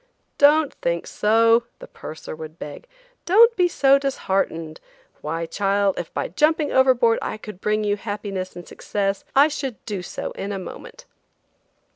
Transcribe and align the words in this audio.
"Don't 0.39 0.73
think 0.81 1.05
so," 1.05 1.65
the 1.77 1.85
purser 1.85 2.35
would 2.35 2.57
beg; 2.57 2.87
"don't 3.25 3.55
be 3.55 3.67
so 3.67 3.99
disheartened; 3.99 4.79
why, 5.21 5.45
child, 5.45 5.99
if 5.99 6.11
by 6.11 6.27
jumping 6.29 6.71
overboard 6.71 7.19
I 7.21 7.37
could 7.37 7.61
bring 7.61 7.83
you 7.83 7.97
happiness 7.97 8.55
and 8.55 8.67
success, 8.67 9.23
I 9.35 9.47
should 9.47 9.85
do 9.85 10.01
so 10.01 10.31
in 10.31 10.51
a 10.51 10.57
moment." 10.57 11.05